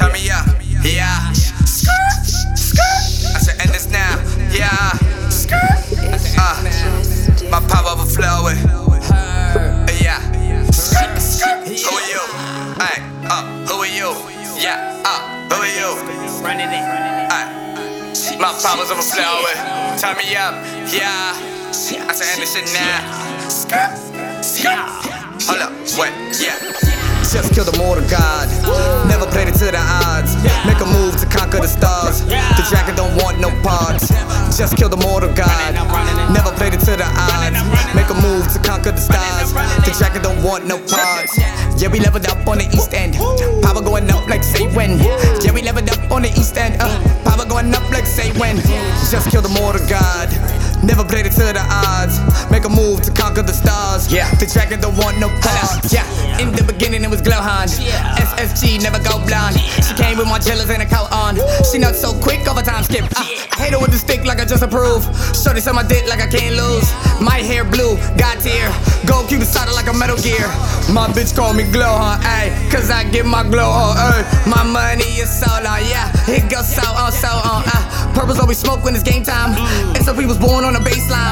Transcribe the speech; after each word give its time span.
Turn 0.00 0.12
me 0.12 0.30
up, 0.30 0.46
yeah. 0.82 1.30
Skirt, 1.32 2.24
skirt. 2.56 3.36
I 3.36 3.38
said 3.38 3.60
end 3.60 3.68
this 3.68 3.90
now, 3.90 4.16
yeah. 4.50 4.96
Skirt. 5.28 5.60
Uh, 6.40 6.56
my 7.50 7.60
pop 7.68 7.84
overflowing. 7.84 8.56
Yeah. 10.00 10.16
Skirt, 10.70 11.20
skirt. 11.20 11.68
Who 11.68 11.92
are 11.92 12.08
you? 12.08 12.22
Hey, 12.80 13.04
uh, 13.28 13.44
who 13.68 13.74
are 13.74 13.86
you? 13.86 14.16
Yeah, 14.56 15.02
uh, 15.04 15.20
who 15.52 15.60
are 15.60 15.68
you? 15.68 15.92
Running 16.42 16.72
it. 16.72 16.80
Ay, 17.28 17.44
my 18.40 18.56
powers 18.56 18.90
overflowing. 18.90 19.60
Turn 20.00 20.16
me 20.16 20.34
up, 20.34 20.56
yeah. 20.88 21.36
I 21.36 21.72
said 21.72 22.32
end 22.32 22.40
this 22.40 22.54
shit 22.54 22.72
now. 22.72 23.48
Skirt, 23.50 23.98
skirt. 24.42 24.80
Hold 25.44 25.60
up, 25.60 25.72
wait, 25.98 26.40
yeah. 26.40 27.09
Just 27.30 27.54
kill 27.54 27.64
the 27.64 27.78
mortal 27.78 28.02
god. 28.10 28.50
Never 29.06 29.24
played 29.26 29.46
it 29.46 29.54
to 29.62 29.70
the 29.70 29.78
odds. 29.78 30.34
Make 30.66 30.82
a 30.82 30.86
move 30.86 31.14
to 31.22 31.26
conquer 31.26 31.62
the 31.62 31.68
stars. 31.68 32.26
The 32.26 32.66
dragon 32.68 32.96
don't 32.96 33.14
want 33.22 33.38
no 33.38 33.50
parts. 33.62 34.10
Just 34.58 34.76
kill 34.76 34.88
the 34.88 34.96
mortal 34.96 35.32
god. 35.32 35.78
Never 36.34 36.50
played 36.58 36.74
it 36.74 36.80
to 36.90 36.98
the 36.98 37.06
odds. 37.06 37.54
Make 37.94 38.10
a 38.10 38.18
move 38.18 38.50
to 38.52 38.58
conquer 38.58 38.90
the 38.90 39.00
stars. 39.00 39.54
The 39.86 39.94
dragon 39.96 40.22
don't 40.22 40.42
want 40.42 40.66
no 40.66 40.78
parts. 40.90 41.38
Yeah, 41.80 41.88
we 41.88 42.00
leveled 42.00 42.26
up 42.26 42.46
on 42.48 42.58
the 42.58 42.66
east 42.74 42.92
end. 42.94 43.14
Power 43.62 43.80
going 43.80 44.10
up 44.10 44.28
like 44.28 44.42
say 44.42 44.66
when. 44.74 44.98
Yeah, 45.40 45.52
we 45.52 45.62
leveled 45.62 45.88
up 45.88 46.10
on 46.10 46.22
the 46.22 46.30
east 46.34 46.58
end. 46.58 46.76
Uh, 46.80 46.90
power 47.24 47.46
going 47.46 47.72
up 47.72 47.88
like 47.90 48.06
say 48.06 48.32
when. 48.38 48.56
Just 49.08 49.30
kill 49.30 49.40
the 49.40 49.54
mortal 49.54 49.79
conquer 53.20 53.42
the 53.42 53.52
stars. 53.52 54.10
Yeah, 54.10 54.24
the 54.40 54.46
dragon 54.46 54.80
don't 54.80 54.96
want 54.96 55.20
no 55.20 55.28
parts. 55.44 55.92
Yeah, 55.92 56.08
in 56.40 56.52
the 56.56 56.64
beginning 56.64 57.04
it 57.04 57.10
was 57.10 57.20
Glowhan. 57.20 57.68
SSG 57.68 58.80
never 58.82 58.98
go 59.04 59.20
blind. 59.28 59.60
She 59.84 59.92
came 59.94 60.16
with 60.16 60.26
my 60.26 60.40
jealous 60.40 60.70
and 60.72 60.80
a 60.80 60.88
coat 60.88 61.12
on. 61.12 61.36
She 61.68 61.76
not 61.76 61.94
so 61.94 62.16
quick 62.18 62.48
over 62.48 62.62
time 62.62 62.82
skip. 62.82 63.04
Uh, 63.04 63.28
I 63.52 63.68
hate 63.68 63.72
her 63.76 63.80
with 63.80 63.92
the 63.92 64.00
stick 64.00 64.24
like 64.24 64.40
I 64.40 64.46
just 64.46 64.62
approve. 64.62 65.04
Shorty 65.36 65.60
on 65.68 65.76
my 65.76 65.84
dick 65.84 66.08
like 66.08 66.20
I 66.24 66.28
can't 66.28 66.56
lose. 66.56 66.88
My 67.20 67.44
hair 67.44 67.64
blue, 67.64 68.00
got 68.16 68.40
tear. 68.40 68.72
Gold 69.04 69.28
cube 69.28 69.44
solid 69.44 69.76
like 69.76 69.88
a 69.88 69.92
metal 69.92 70.16
gear. 70.16 70.48
My 70.88 71.12
bitch 71.12 71.36
call 71.36 71.52
me 71.52 71.64
Glowhan, 71.64 72.24
ayy. 72.24 72.48
Cause 72.72 72.90
I 72.90 73.04
get 73.04 73.26
my 73.26 73.44
glow 73.44 73.68
on, 73.68 73.96
ayy. 74.00 74.24
My 74.48 74.64
money 74.64 75.20
is 75.20 75.28
so 75.28 75.50
on, 75.52 75.84
yeah. 75.84 76.08
It 76.24 76.48
goes 76.48 76.72
so 76.72 76.86
on, 76.88 77.12
so 77.12 77.28
on, 77.28 77.68
uh. 77.68 78.14
Purpose 78.14 78.40
always 78.40 78.58
smoke 78.58 78.82
when 78.82 78.94
it's 78.94 79.04
game 79.04 79.22
time. 79.22 79.52
And 79.94 80.02
SOP 80.04 80.24
was 80.24 80.38
born 80.38 80.64
on 80.64 80.72
the 80.72 80.80
baseline. 80.80 81.29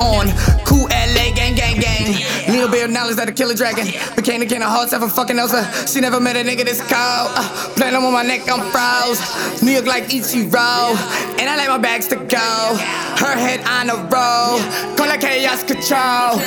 On. 0.00 0.26
Cool 0.64 0.86
LA, 0.90 1.32
gang, 1.34 1.54
gang, 1.54 1.78
gang. 1.78 2.14
Little 2.48 2.68
bit 2.68 2.84
of 2.84 2.90
knowledge 2.90 3.16
that 3.16 3.28
a 3.28 3.32
killer 3.32 3.54
dragon. 3.54 3.86
Became 4.14 4.40
the 4.40 4.46
king 4.46 4.62
of 4.62 4.68
hearts, 4.68 4.92
ever 4.92 5.08
fucking 5.08 5.38
else. 5.38 5.52
She 5.92 6.00
never 6.00 6.20
met 6.20 6.36
a 6.36 6.40
nigga 6.40 6.64
this 6.64 6.80
cold. 6.80 7.32
Uh, 7.34 7.72
platinum 7.76 8.04
on 8.04 8.12
my 8.12 8.22
neck, 8.22 8.48
I'm 8.48 8.62
froze. 8.70 9.20
New 9.62 9.72
York 9.72 9.86
like 9.86 10.04
Ichiro. 10.04 10.94
And 11.38 11.48
I 11.48 11.56
like 11.56 11.68
my 11.68 11.78
bags 11.78 12.06
to 12.08 12.16
go. 12.16 12.76
Her 13.18 13.36
head 13.36 13.60
on 13.66 13.90
a 13.90 13.96
roll. 14.10 14.60
Call 14.96 15.10
it 15.10 15.20
chaos 15.20 15.62
control. 15.64 16.40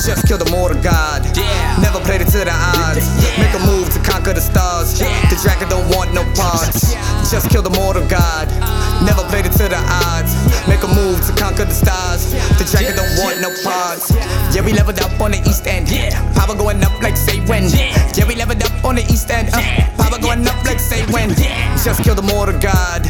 Just 0.00 0.26
kill 0.26 0.38
the 0.38 0.48
mortal 0.50 0.80
god. 0.82 1.24
Yeah. 1.36 1.76
Never 1.76 2.00
played 2.00 2.22
it 2.22 2.32
to 2.32 2.40
the 2.40 2.56
odds. 2.56 3.04
Make 3.36 3.52
a 3.52 3.60
move 3.68 3.92
to 3.92 4.00
conquer 4.00 4.32
the 4.32 4.40
stars. 4.40 4.98
Yeah. 4.98 5.12
The 5.28 5.36
dragon 5.42 5.68
don't 5.68 5.88
want 5.94 6.14
no 6.14 6.24
parts. 6.32 6.96
Just 7.30 7.50
kill 7.50 7.62
the 7.62 7.70
mortal 7.76 8.06
god. 8.08 8.48
Never 9.04 9.22
played 9.28 9.44
it 9.44 9.52
to 9.60 9.68
the 9.68 9.76
odds. 9.76 10.32
Make 10.70 10.86
a 10.86 10.94
move 10.94 11.18
to 11.26 11.34
conquer 11.34 11.66
the 11.66 11.74
stars. 11.74 12.30
The 12.54 12.64
dragon 12.70 12.94
don't 12.94 13.10
want 13.18 13.42
no 13.42 13.50
parts. 13.66 14.14
Yeah, 14.54 14.62
we 14.64 14.72
leveled 14.72 15.00
up 15.00 15.20
on 15.20 15.32
the 15.32 15.42
east 15.42 15.66
end. 15.66 15.90
Power 16.38 16.54
going 16.54 16.82
up 16.84 16.94
like 17.02 17.16
say 17.16 17.40
when. 17.50 17.66
Yeah, 18.14 18.24
we 18.24 18.36
leveled 18.36 18.62
up 18.62 18.84
on 18.84 18.94
the 18.94 19.02
east 19.10 19.28
end. 19.30 19.50
Uh, 19.52 19.58
power 19.98 20.22
going 20.22 20.46
up 20.46 20.62
like 20.64 20.78
say 20.78 21.02
when. 21.10 21.34
Just 21.82 22.04
kill 22.04 22.14
the 22.14 22.22
mortal 22.22 22.58
god. 22.60 23.02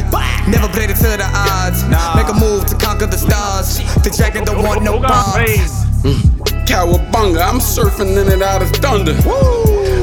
Never 0.49 0.67
played 0.73 0.89
it 0.89 0.97
to 1.05 1.13
the 1.21 1.29
odds. 1.37 1.85
Make 2.17 2.33
a 2.33 2.37
move 2.41 2.65
to 2.65 2.75
conquer 2.75 3.05
the 3.05 3.21
stars. 3.21 3.77
The 4.01 4.09
dragon 4.09 4.43
don't 4.43 4.63
want 4.63 4.81
no 4.81 4.99
parts. 4.99 5.85
Cowabunga, 6.65 7.45
I'm 7.45 7.59
surfing 7.59 8.17
in 8.17 8.31
and 8.33 8.41
out 8.41 8.63
of 8.63 8.71
thunder. 8.81 9.13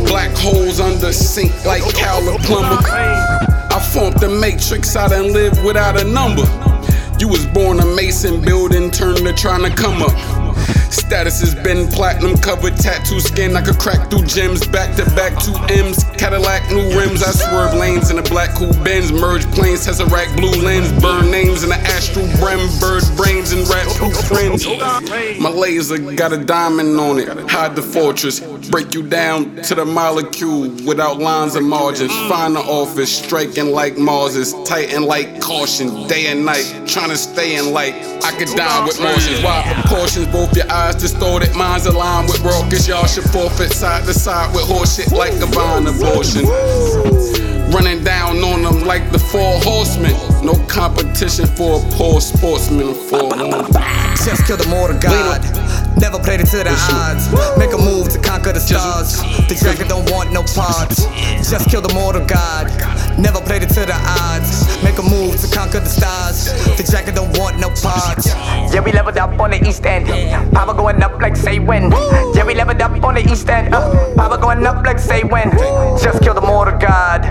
Black 0.07 0.31
holes 0.37 0.79
under 0.79 1.13
sink 1.13 1.53
like 1.65 1.83
Cowler 1.95 2.39
Plumber. 2.47 2.79
I 2.87 3.81
formed 3.93 4.21
the 4.21 4.29
matrix, 4.29 4.95
I 4.95 5.09
done 5.09 5.33
lived 5.33 5.65
without 5.65 6.01
a 6.01 6.05
number. 6.05 6.45
You 7.19 7.27
was 7.27 7.47
born 7.47 7.81
a 7.81 7.87
mason 7.97 8.41
building, 8.41 8.93
turned 8.93 9.19
to 9.19 9.33
trying 9.33 9.69
to 9.69 9.75
come 9.75 10.03
up. 10.03 10.38
Status 10.91 11.41
has 11.41 11.55
been 11.55 11.89
platinum 11.89 12.37
covered, 12.37 12.77
tattoo 12.77 13.21
skin. 13.21 13.57
I 13.57 13.63
could 13.63 13.79
crack 13.79 14.11
through 14.11 14.27
gems, 14.27 14.67
back 14.67 14.97
to 14.97 15.05
back, 15.15 15.43
two 15.43 15.55
M's. 15.73 16.05
Cadillac, 16.17 16.71
new 16.71 16.89
rims. 16.99 17.23
I 17.23 17.31
swerve 17.31 17.75
lanes 17.75 18.11
in 18.11 18.19
a 18.19 18.23
black 18.23 18.55
cool 18.57 18.73
Benz. 18.85 19.13
Merge 19.13 19.45
planes, 19.53 19.87
Tesseract, 19.87 20.37
blue 20.37 20.61
lens. 20.63 20.93
Burn 21.01 21.31
names 21.31 21.63
in 21.63 21.71
the 21.71 21.77
astral 21.77 22.27
brim. 22.39 22.61
Bird 22.81 23.05
brains 23.17 23.53
and 23.53 23.67
rap 23.69 23.87
proof 23.97 24.17
friends. 24.27 24.67
My 25.41 25.51
laser 25.51 25.99
got 26.15 26.33
a 26.33 26.39
diamond 26.39 26.99
on 26.99 27.19
it. 27.19 27.29
Hide 27.51 27.75
the 27.77 27.83
fortress. 27.83 28.41
Break 28.69 28.95
you 28.95 29.03
down 29.03 29.57
to 29.63 29.75
the 29.75 29.85
molecule 29.85 30.69
without 30.87 31.19
lines 31.19 31.57
and 31.57 31.69
margins. 31.69 32.13
Find 32.29 32.55
the 32.57 32.61
office, 32.61 33.25
striking 33.25 33.71
like 33.73 33.97
Marses. 33.97 34.55
Tighten 34.65 35.05
like 35.05 35.41
caution, 35.41 36.07
day 36.09 36.27
and 36.27 36.45
night. 36.45 36.67
Trying 36.87 37.11
to 37.11 37.17
stay 37.17 37.57
in 37.57 37.73
light. 37.73 37.95
I 38.25 38.33
could 38.33 38.49
die 38.57 38.85
with 38.85 39.01
Martians. 39.01 39.43
Why 39.43 39.63
proportions? 39.75 40.27
Both 40.27 40.48
your 40.55 40.71
eyes 40.71 40.95
distorted, 40.97 41.55
minds 41.55 41.87
aligned 41.87 42.29
with 42.29 42.41
raucous. 42.41 42.87
Y'all 42.87 43.07
should 43.07 43.29
forfeit 43.31 43.73
side 43.73 44.05
to 44.05 44.15
side 44.15 44.55
with 44.55 44.65
horseshit 44.65 45.13
like 45.13 45.33
a 45.35 45.47
vine 45.47 45.87
abortion. 45.87 46.45
Running 47.73 48.03
down 48.03 48.39
on 48.39 48.63
them 48.63 48.85
like 48.87 49.11
the 49.13 49.19
four 49.19 49.61
horsemen. 49.61 50.13
No 50.45 50.55
competition 50.67 51.47
for 51.47 51.81
a 51.81 51.91
poor 51.91 52.21
sportsman. 52.21 52.95
For 52.95 53.29
Just 54.25 54.47
kill 54.47 54.57
the 54.57 54.67
mortal 54.69 54.99
god. 54.99 55.43
Never 56.01 56.19
played 56.19 56.41
it 56.41 56.47
to 56.53 56.59
the 56.59 56.77
odds. 56.93 57.29
Make 57.59 57.73
a 57.73 57.79
move 57.79 58.09
to 58.11 58.19
conquer 58.21 58.53
the 58.53 58.61
stars. 58.61 59.19
The 59.49 59.57
dragon 59.61 59.89
don't 59.89 60.09
want 60.11 60.33
no 60.33 60.43
parts. 60.45 61.05
Just 61.51 61.69
kill 61.69 61.83
the 61.83 61.93
mortal 61.93 62.25
god. 62.25 62.69
Never 63.19 63.41
played 63.41 63.63
it 63.63 63.71
to 63.75 63.85
the 63.85 63.97
odds. 63.97 64.68
To 65.29 65.47
conquer 65.55 65.81
the 65.81 65.87
stars. 65.87 66.47
The 66.77 66.83
dragon 66.91 67.15
don't 67.15 67.39
want 67.39 67.61
no 67.61 67.69
parts. 67.69 68.27
Yeah, 68.73 68.81
we 68.81 68.93
leveled 68.93 69.19
up 69.19 69.39
on 69.39 69.51
the 69.51 69.69
east 69.69 69.85
end. 69.87 70.07
Power 70.53 70.75
going 70.75 71.01
up 71.03 71.21
like 71.21 71.37
say 71.37 71.59
when. 71.59 71.93
Yeah, 72.35 72.45
we 72.45 72.55
leveled 72.55 72.81
up 72.81 73.05
on 73.05 73.15
the 73.15 73.21
east 73.31 73.49
end. 73.49 73.75
Uh, 73.75 74.15
power 74.17 74.39
going 74.39 74.67
up 74.67 74.85
like 74.85 74.99
say 74.99 75.23
when. 75.23 75.51
Just 76.03 76.23
kill 76.23 76.35
the 76.35 76.41
mortal 76.41 76.79
god. 76.79 77.23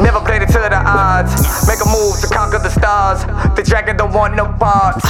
Never 0.00 0.20
played 0.20 0.42
it 0.42 0.46
to 0.46 0.58
the 0.58 0.82
odds. 0.84 1.32
Make 1.68 1.80
a 1.84 1.88
move 1.88 2.18
to 2.20 2.26
conquer 2.34 2.58
the 2.58 2.70
stars. 2.70 3.22
The 3.54 3.62
dragon 3.62 3.96
don't 3.96 4.12
want 4.12 4.34
no 4.34 4.46
parts. 4.58 5.04